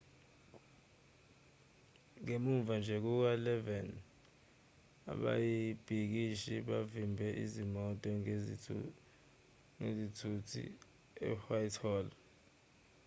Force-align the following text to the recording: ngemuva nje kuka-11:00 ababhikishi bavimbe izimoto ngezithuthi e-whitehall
ngemuva 2.21 2.73
nje 2.81 2.95
kuka-11:00 3.03 3.89
ababhikishi 5.11 6.55
bavimbe 6.69 7.27
izimoto 7.43 8.09
ngezithuthi 9.81 10.63
e-whitehall 11.29 12.07